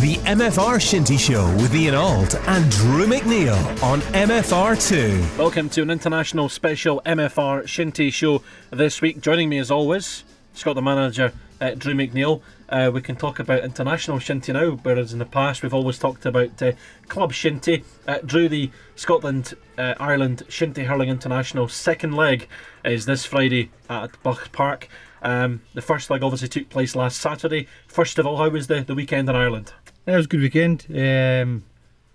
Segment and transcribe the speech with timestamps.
[0.00, 5.38] The MFR Shinty Show with Ian Alt and Drew McNeil on MFR2.
[5.38, 9.20] Welcome to an international special MFR Shinty Show this week.
[9.20, 10.24] Joining me as always,
[10.54, 12.40] Scott the manager, uh, Drew McNeil.
[12.70, 16.24] Uh, we can talk about international shinty now, whereas in the past we've always talked
[16.24, 16.72] about uh,
[17.08, 17.84] club shinty.
[18.08, 22.48] Uh, Drew, the Scotland uh, Ireland Shinty Hurling International second leg
[22.82, 24.88] is this Friday at Bught Park.
[25.20, 27.68] Um, the first leg obviously took place last Saturday.
[27.86, 29.72] First of all, how was the, the weekend in Ireland?
[30.06, 30.86] It was a good weekend.
[30.90, 31.64] Um,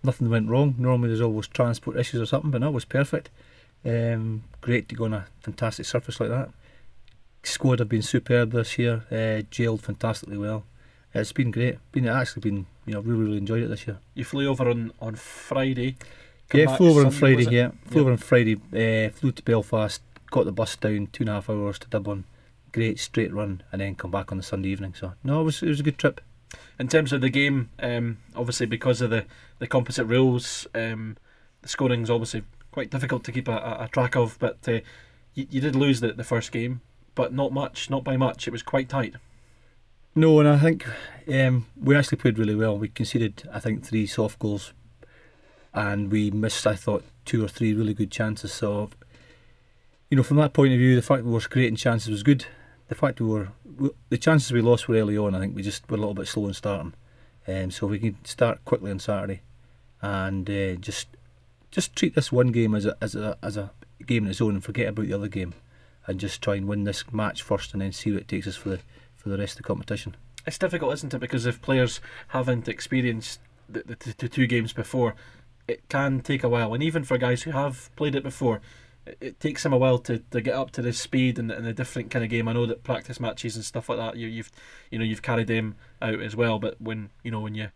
[0.04, 0.76] nothing went wrong.
[0.78, 3.30] Normally there's always transport issues or something, but no, it was perfect.
[3.86, 6.50] Um, great to go on a fantastic surface like that.
[7.44, 9.04] Squad have been superb this year.
[9.10, 10.66] Uh, jailed fantastically well.
[11.14, 11.78] It's been great.
[11.94, 14.00] Been actually been you know really really enjoyed it this year.
[14.14, 15.96] You flew over on on Friday.
[16.54, 17.48] yeah, flew over on Friday.
[17.50, 18.56] Yeah, flew over on Friday.
[18.56, 20.02] Uh, flew to Belfast.
[20.30, 22.26] Got the bus down two and a half hours to Dublin.
[22.74, 24.94] Great straight run, and then come back on the Sunday evening.
[24.94, 26.20] So no, it was it was a good trip.
[26.80, 29.26] In terms of the game, um, obviously because of the,
[29.60, 31.18] the composite rules, um,
[31.62, 34.38] the is obviously quite difficult to keep a, a, a track of.
[34.40, 34.80] But uh,
[35.34, 36.82] you, you did lose the, the first game,
[37.16, 38.48] but not much, not by much.
[38.48, 39.16] It was quite tight.
[40.16, 40.86] No, and I think
[41.32, 42.78] um, we actually played really well.
[42.78, 44.74] We conceded, I think, three soft goals,
[45.74, 48.52] and we missed, I thought, two or three really good chances.
[48.52, 48.90] So,
[50.10, 52.24] you know, from that point of view, the fact that we were creating chances was
[52.24, 52.46] good.
[52.88, 55.36] The fact we were, we, the chances we lost were early on.
[55.36, 56.94] I think we just were a little bit slow in starting.
[57.48, 59.42] Um, so if we can start quickly on Saturday,
[60.02, 61.08] and uh, just
[61.72, 63.72] just treat this one game as a as a as a
[64.06, 65.54] game in its own, and forget about the other game,
[66.06, 68.56] and just try and win this match first, and then see what it takes us
[68.56, 68.80] for the
[69.16, 70.16] for the rest of the competition.
[70.46, 71.20] It's difficult, isn't it?
[71.20, 72.00] Because if players
[72.30, 75.16] haven't experienced the, the, the two games before,
[75.68, 76.74] it can take a while.
[76.74, 78.62] And even for guys who have played it before,
[79.22, 81.74] it, takes him a while to, to get up to the speed and, and a
[81.74, 82.48] different kind of game.
[82.48, 84.52] I know that practice matches and stuff like that, you, you've
[84.92, 86.60] you know you've carried him out as well.
[86.60, 87.70] But when you know when you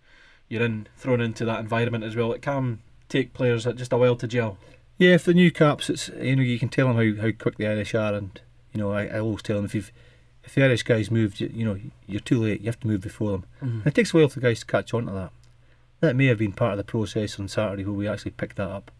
[0.49, 4.15] you're in thrown into that environment as well, it can take players just a while
[4.15, 4.57] to gel.
[4.97, 7.58] Yeah, for the new caps, it's you know you can tell them how, how quick
[7.58, 8.39] the Irish are, and
[8.73, 9.91] you know I, I always tell them if you've
[10.43, 12.61] if the Irish guys moved, you, you know you're too late.
[12.61, 13.45] You have to move before them.
[13.59, 13.89] And mm-hmm.
[13.89, 15.31] it takes a while for the guys to catch on to that.
[16.02, 18.70] That may have been part of the process on Saturday where we actually picked that
[18.70, 18.91] up.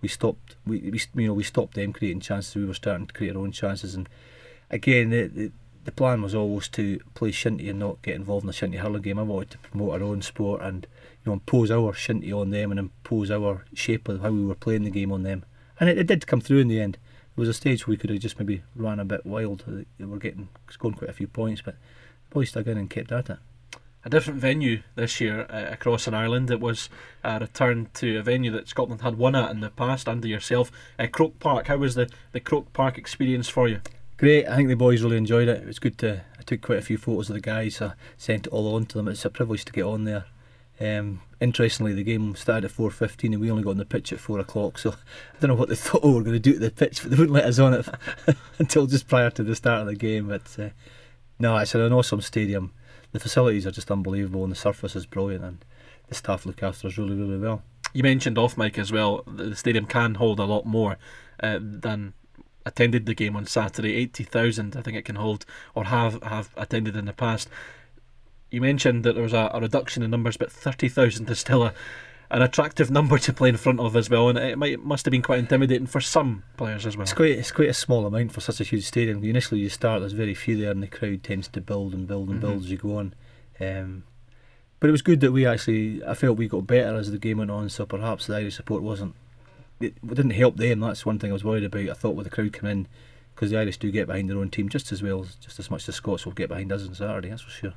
[0.00, 2.54] We stopped, we, we you know we stopped them creating chances.
[2.54, 4.08] We were starting to create our own chances, and
[4.70, 5.52] again the the,
[5.84, 9.02] the plan was always to play shinty and not get involved in the shinty hurling
[9.02, 9.18] game.
[9.18, 10.86] I wanted to promote our own sport and
[11.24, 14.54] you know impose our shinty on them and impose our shape of how we were
[14.54, 15.44] playing the game on them.
[15.80, 16.98] And it, it did come through in the end.
[17.34, 19.64] There was a stage where we could have just maybe ran a bit wild.
[19.66, 21.76] They were getting scoring quite a few points, but
[22.30, 23.38] boys stuck in and kept at it.
[24.04, 26.50] A different venue this year uh, across in Ireland.
[26.50, 26.88] It was
[27.24, 30.70] a return to a venue that Scotland had won at in the past under yourself,
[30.98, 31.66] uh, Croke Park.
[31.66, 33.80] How was the, the Croke Park experience for you?
[34.16, 34.46] Great.
[34.46, 35.62] I think the boys really enjoyed it.
[35.62, 36.22] It was good to.
[36.38, 37.80] I took quite a few photos of the guys.
[37.80, 39.06] I sent it all on to them.
[39.06, 40.24] It's a privilege to get on there.
[40.80, 44.12] Um, interestingly, the game started at four fifteen, and we only got on the pitch
[44.12, 44.78] at four o'clock.
[44.78, 47.00] So I don't know what they thought we were going to do to the pitch,
[47.02, 47.86] but they wouldn't let us on it
[48.58, 50.26] until just prior to the start of the game.
[50.28, 50.70] But uh,
[51.38, 52.72] no, it's an awesome stadium.
[53.12, 55.64] The facilities are just unbelievable, and the surface is brilliant, and
[56.08, 57.62] the staff look after us really, really well.
[57.92, 59.22] You mentioned off mic as well.
[59.26, 60.98] The stadium can hold a lot more
[61.42, 62.12] uh, than
[62.66, 63.94] attended the game on Saturday.
[63.94, 67.48] Eighty thousand, I think it can hold, or have have attended in the past.
[68.50, 71.62] You mentioned that there was a, a reduction in numbers, but thirty thousand is still
[71.62, 71.72] a,
[72.30, 75.12] an attractive number to play in front of as well, and it might must have
[75.12, 77.02] been quite intimidating for some players as well.
[77.04, 79.22] It's quite it's quite a small amount for such a huge stadium.
[79.24, 82.28] Initially, you start there's very few there, and the crowd tends to build and build
[82.28, 82.64] and build Mhm.
[82.64, 83.14] as you go on.
[83.60, 84.04] Um,
[84.80, 87.38] but it was good that we actually I felt we got better as the game
[87.38, 87.68] went on.
[87.70, 89.14] So perhaps the Irish support wasn't
[89.80, 90.80] it didn't help them.
[90.80, 91.88] That's one thing I was worried about.
[91.88, 92.86] I thought with the crowd coming in
[93.34, 95.82] because the Irish do get behind their own team just as well, just as much
[95.82, 97.28] as the Scots will get behind us on Saturday.
[97.30, 97.72] That's for sure.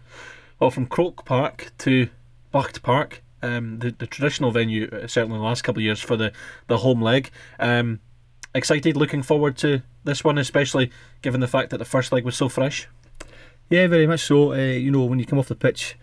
[0.60, 2.10] Well, from Croke Park to
[2.52, 6.00] Bught Park, um, the, the traditional venue, uh, certainly in the last couple of years
[6.00, 6.32] for the,
[6.68, 7.32] the home leg.
[7.60, 8.00] Um,
[8.54, 10.92] excited, looking forward to this one, especially
[11.22, 12.88] given the fact that the first leg was so fresh.
[13.70, 14.54] Yeah, very much so.
[14.54, 15.96] Uh, you know, when you come off the pitch,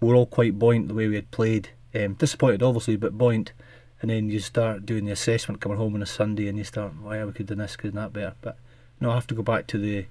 [0.00, 1.70] we were all quite buoyant the way we had played.
[1.94, 3.52] Um, disappointed, obviously, but buoyant.
[4.00, 6.92] And then you start doing the assessment coming home on a Sunday, and you start,
[7.00, 8.34] why we could done this, could that better.
[8.42, 8.58] But
[9.00, 10.06] no, I have to go back to the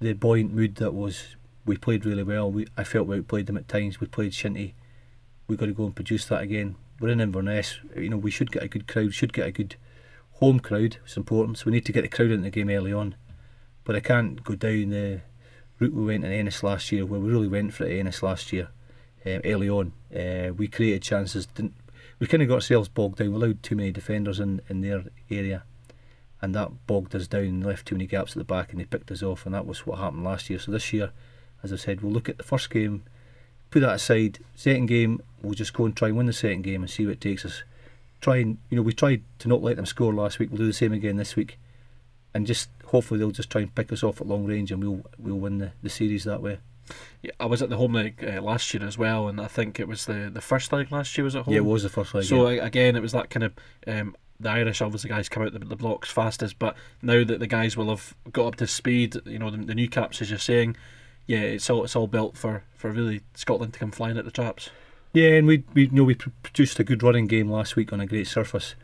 [0.00, 1.36] the buoyant mood that was.
[1.66, 2.50] We played really well.
[2.50, 4.00] We I felt we outplayed them at times.
[4.00, 4.72] We played shinty.
[5.50, 6.76] We got to go and produce that again.
[7.00, 7.80] We're in Inverness.
[7.96, 9.12] You know, we should get a good crowd.
[9.12, 9.74] Should get a good
[10.34, 10.98] home crowd.
[11.04, 11.58] It's important.
[11.58, 13.16] So we need to get the crowd into the game early on.
[13.82, 15.22] But I can't go down the
[15.80, 18.52] route we went in Ennis last year, where we really went for it Ennis last
[18.52, 18.68] year,
[19.26, 19.92] um, early on.
[20.14, 21.46] Uh, we created chances.
[21.46, 21.74] Didn't
[22.20, 22.28] we?
[22.28, 23.32] Kind of got ourselves bogged down.
[23.32, 25.64] We allowed too many defenders in in their area,
[26.40, 28.84] and that bogged us down and left too many gaps at the back, and they
[28.84, 29.46] picked us off.
[29.46, 30.60] And that was what happened last year.
[30.60, 31.10] So this year,
[31.60, 33.02] as I said, we'll look at the first game.
[33.70, 34.38] Put that aside.
[34.54, 37.12] Second game, we'll just go and try and win the second game and see what
[37.12, 37.62] it takes us.
[38.20, 40.50] Try and you know we tried to not let them score last week.
[40.50, 41.58] We'll do the same again this week,
[42.34, 45.02] and just hopefully they'll just try and pick us off at long range and we'll
[45.18, 46.58] we'll win the, the series that way.
[47.22, 49.78] Yeah, I was at the home leg uh, last year as well, and I think
[49.78, 51.54] it was the, the first leg last year was at home.
[51.54, 52.24] Yeah, it was the first leg.
[52.24, 52.64] So yeah.
[52.64, 53.52] again, it was that kind of
[53.86, 57.46] um, the Irish obviously guys come out the, the blocks fastest, but now that the
[57.46, 60.38] guys will have got up to speed, you know the, the new caps as you're
[60.38, 60.76] saying,
[61.30, 64.32] yeah, it's all it's all built for, for really Scotland to come flying at the
[64.32, 64.68] traps.
[65.12, 68.00] Yeah, and we we you know we produced a good running game last week on
[68.00, 68.74] a great surface.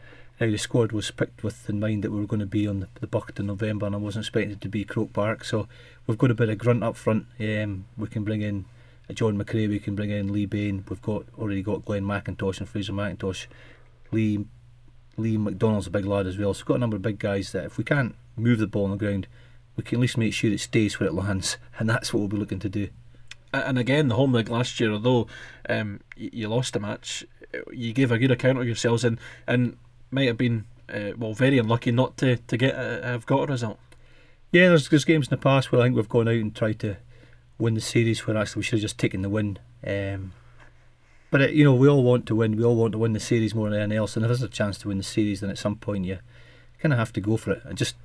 [0.40, 2.78] Now the squad was picked with in mind that we were going to be on
[2.78, 5.42] the, the bucket in November, and I wasn't expecting it to be Croke Park.
[5.42, 5.66] So
[6.06, 7.26] we've got a bit of grunt up front.
[7.40, 8.64] Um, we can bring in
[9.12, 10.84] John McRae, we can bring in Lee Bain.
[10.88, 13.46] We've got already got Glenn McIntosh and Fraser McIntosh.
[14.12, 14.44] Lee
[15.16, 16.54] Lee McDonald's a big lad as well.
[16.54, 18.84] So we've got a number of big guys that if we can't move the ball
[18.84, 19.26] on the ground,
[19.76, 22.28] we can at least make sure it stays where it lands, and that's what we'll
[22.28, 22.88] be looking to do
[23.52, 25.26] and again, the home leg last year, although
[25.68, 27.24] um, you, lost a match,
[27.72, 29.76] you gave a good account of yourselves and and
[30.10, 33.52] might have been uh, well very unlucky not to to get a, have got a
[33.52, 33.78] result.
[34.52, 36.78] Yeah, there's, there's games in the past where I think we've gone out and tried
[36.80, 36.96] to
[37.58, 39.58] win the series where actually we should have just taken the win.
[39.86, 40.32] Um,
[41.30, 42.56] but it, you know, we all want to win.
[42.56, 44.16] We all want to win the series more than anything else.
[44.16, 46.18] And if there's a chance to win the series, then at some point you
[46.80, 47.62] kind of have to go for it.
[47.64, 47.96] And just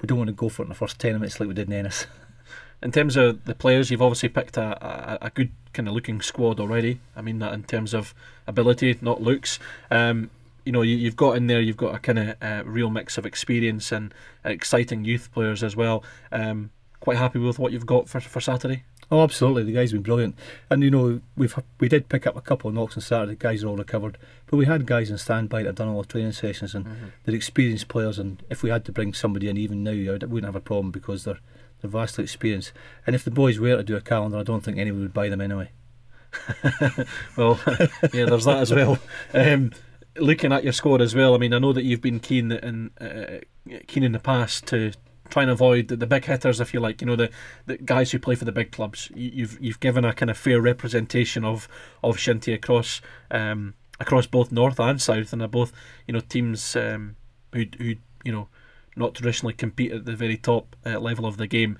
[0.00, 1.68] we don't want to go for it in the first ten minutes like we did
[1.68, 2.06] in Ennis.
[2.82, 6.20] in terms of the players, you've obviously picked a, a, a, good kind of looking
[6.20, 7.00] squad already.
[7.16, 8.14] I mean that in terms of
[8.46, 9.58] ability, not looks.
[9.90, 10.30] Um,
[10.64, 13.16] you know, you, have got in there, you've got a kind of uh, real mix
[13.16, 14.12] of experience and
[14.44, 16.04] exciting youth players as well.
[16.30, 18.84] Um, quite happy with what you've got for for Saturday.
[19.10, 19.62] Oh, absolutely.
[19.62, 20.38] The guys have been brilliant,
[20.68, 23.32] and you know we've we did pick up a couple of knocks on Saturday.
[23.32, 26.02] The guys are all recovered, but we had guys in standby that had done all
[26.02, 27.06] the training sessions, and mm-hmm.
[27.24, 28.18] they're experienced players.
[28.18, 30.90] And if we had to bring somebody in, even now, I wouldn't have a problem
[30.90, 31.38] because they're
[31.80, 32.72] they're vastly experienced.
[33.06, 35.28] And if the boys were to do a calendar, I don't think anyone would buy
[35.28, 35.70] them anyway.
[37.36, 37.60] well,
[38.12, 38.98] yeah, there's that as well.
[39.32, 39.72] Um,
[40.16, 42.90] looking at your score as well, I mean, I know that you've been keen in
[43.00, 43.38] uh,
[43.86, 44.92] keen in the past to
[45.28, 47.00] try and avoid the, the, big hitters, if you like.
[47.00, 47.30] You know, the,
[47.66, 49.10] the guys who play for the big clubs.
[49.14, 51.68] You, have you've given a kind of fair representation of
[52.02, 55.72] of Shinty across um, across both north and south, and are both
[56.06, 57.16] you know teams um,
[57.52, 57.94] who who
[58.24, 58.48] you know
[58.96, 61.78] not traditionally compete at the very top uh, level of the game.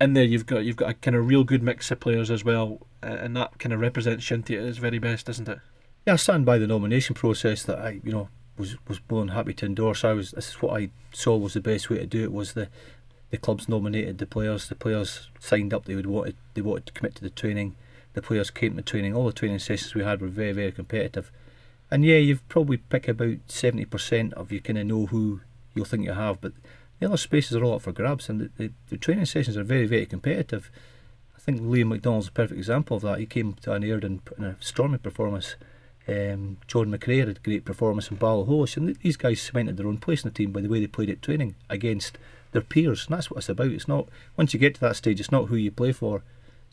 [0.00, 2.44] In there, you've got you've got a kind of real good mix of players as
[2.44, 5.58] well, uh, and that kind of represents Shinty at its very best, doesn't it?
[6.06, 8.28] Yeah, I stand by the nomination process that I, you know,
[8.60, 10.04] was was more than happy to endorse.
[10.04, 12.52] I was this is what I saw was the best way to do it was
[12.52, 12.68] the
[13.30, 14.68] the clubs nominated the players.
[14.68, 15.84] The players signed up.
[15.84, 17.74] They would wanted they wanted to commit to the training.
[18.12, 19.14] The players came to training.
[19.14, 21.32] All the training sessions we had were very very competitive.
[21.90, 25.40] And yeah, you've probably pick about seventy percent of you kind of know who
[25.74, 26.40] you'll think you have.
[26.40, 26.52] But
[26.98, 29.64] the other spaces are all up for grabs, and the, the, the training sessions are
[29.64, 30.70] very, very competitive.
[31.34, 33.18] I think Liam McDonald's a perfect example of that.
[33.18, 35.56] He came to an Airden in a stormy performance.
[36.08, 39.98] Um, John McRae had a great performance in Ballaugh and these guys cemented their own
[39.98, 42.18] place in the team by the way they played at training against
[42.52, 43.68] their peers, and that's what it's about.
[43.68, 46.22] It's not once you get to that stage, it's not who you play for,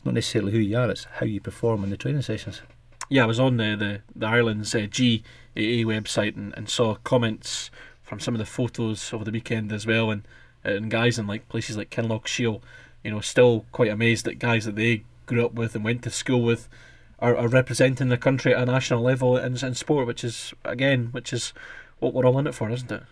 [0.04, 0.90] not necessarily who you are.
[0.90, 2.62] It's how you perform in the training sessions.
[3.08, 7.70] Yeah, I was on the the, the Ireland's uh, GAA website and, and saw comments
[8.02, 10.22] from some of the photos over the weekend as well, and
[10.64, 12.60] and guys in like places like Kinlochshiel,
[13.04, 16.10] you know, still quite amazed that guys that they grew up with and went to
[16.10, 16.68] school with
[17.18, 21.08] are, are representing the country at a national level in, in sport, which is again,
[21.12, 21.52] which is
[21.98, 23.02] what we're all in it for, isn't it?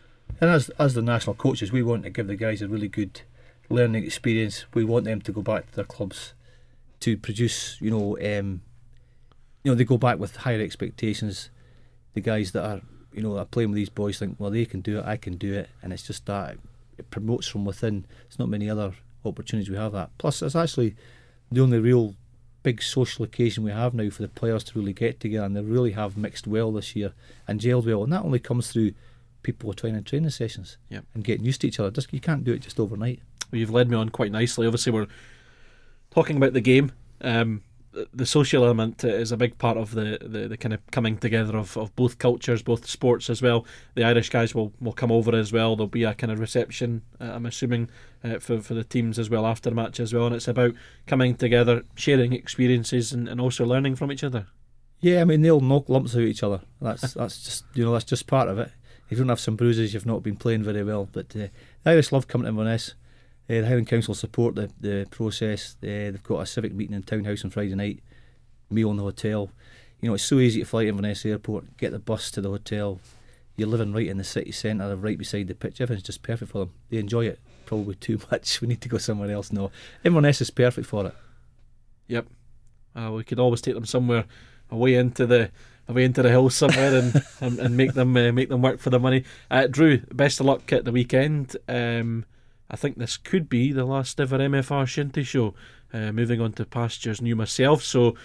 [0.40, 3.22] And as as the national coaches, we want to give the guys a really good
[3.68, 4.64] learning experience.
[4.74, 6.34] We want them to go back to their clubs
[7.00, 8.62] to produce, you know, um,
[9.62, 11.50] you know, they go back with higher expectations.
[12.14, 12.80] The guys that are
[13.16, 15.38] you know, are playing with these boys think, well, they can do it, I can
[15.38, 16.58] do it, and it's just that
[16.98, 18.06] it promotes from within.
[18.22, 18.92] There's not many other
[19.24, 20.10] opportunities we have that.
[20.18, 20.94] Plus, it's actually
[21.50, 22.14] the only real
[22.66, 25.60] big social occasion we have now for the players to really get together, and they
[25.60, 27.12] really have mixed well this year
[27.46, 28.90] and gelled well, and that only comes through
[29.44, 31.04] people trying training sessions yep.
[31.14, 31.92] and getting used to each other.
[31.92, 33.20] Just you can't do it just overnight.
[33.52, 34.66] Well, you've led me on quite nicely.
[34.66, 35.06] Obviously, we're
[36.10, 36.90] talking about the game.
[37.20, 37.62] Um,
[38.12, 41.56] the social element is a big part of the, the, the kind of coming together
[41.56, 43.64] of, of both cultures, both sports as well.
[43.94, 45.76] The Irish guys will, will come over as well.
[45.76, 47.88] There'll be a kind of reception, uh, I'm assuming,
[48.22, 50.26] uh, for, for the teams as well after the match as well.
[50.26, 50.74] And it's about
[51.06, 54.46] coming together, sharing experiences, and, and also learning from each other.
[55.00, 56.60] Yeah, I mean they'll knock lumps out each other.
[56.80, 58.70] That's that's just you know that's just part of it.
[59.08, 61.08] If you don't have some bruises, you've not been playing very well.
[61.10, 61.48] But uh,
[61.84, 62.94] the Irish love coming to Inverness.
[63.48, 65.76] Uh, the Highland Council support the, the process.
[65.82, 68.02] Uh, they've got a civic meeting in Townhouse on Friday night,
[68.70, 69.50] meal in the hotel.
[70.00, 72.50] You know, it's so easy to fly to Inverness Airport, get the bus to the
[72.50, 73.00] hotel.
[73.56, 75.80] You're living right in the city centre, right beside the pitch.
[75.80, 76.72] Everything's just perfect for them.
[76.90, 78.60] They enjoy it probably too much.
[78.60, 79.52] We need to go somewhere else.
[79.52, 79.70] No,
[80.04, 81.14] Inverness is perfect for it.
[82.08, 82.26] Yep.
[82.94, 84.24] Uh, we could always take them somewhere
[84.70, 85.50] away into the
[85.88, 88.90] away into the hills somewhere and, and, and make them uh, make them work for
[88.90, 89.24] the money.
[89.50, 91.56] Uh, Drew, best of luck at the weekend.
[91.68, 92.24] Um,
[92.70, 95.54] I think this could be the last ever MFR Shinty show.
[95.92, 98.16] Uh, moving on to pastures new myself, so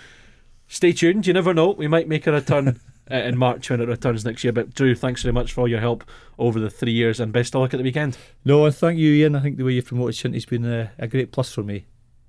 [0.67, 1.27] stay tuned.
[1.27, 2.79] You never know, we might make a return.
[3.11, 4.53] uh, in March when it returns next year.
[4.53, 6.03] But Drew, thanks very much for all your help
[6.37, 8.17] over the three years, and best of luck at the weekend.
[8.45, 9.35] No, and thank you, Ian.
[9.35, 11.85] I think the way you've promoted Shinty's been a, a great plus for me.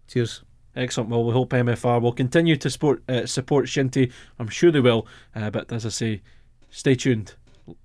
[0.09, 0.43] Cheers.
[0.75, 1.11] Excellent.
[1.11, 4.11] Well, we hope MFR will continue to support uh, support Shinty.
[4.39, 5.07] I'm sure they will.
[5.35, 6.23] Uh, but as I say,
[6.71, 7.35] stay tuned.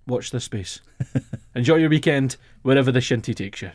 [0.08, 0.82] Watch this space.
[1.56, 3.72] Enjoy your weekend wherever the Shinty takes you.